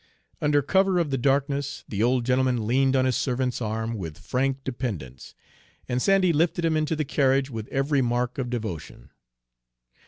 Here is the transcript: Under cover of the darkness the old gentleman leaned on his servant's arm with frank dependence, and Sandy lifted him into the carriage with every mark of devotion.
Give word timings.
Under 0.41 0.63
cover 0.63 0.97
of 0.97 1.11
the 1.11 1.17
darkness 1.19 1.83
the 1.87 2.01
old 2.01 2.25
gentleman 2.25 2.65
leaned 2.65 2.95
on 2.95 3.05
his 3.05 3.15
servant's 3.15 3.61
arm 3.61 3.93
with 3.93 4.17
frank 4.17 4.63
dependence, 4.63 5.35
and 5.87 6.01
Sandy 6.01 6.33
lifted 6.33 6.65
him 6.65 6.75
into 6.75 6.95
the 6.95 7.05
carriage 7.05 7.51
with 7.51 7.67
every 7.67 8.01
mark 8.01 8.39
of 8.39 8.49
devotion. 8.49 9.11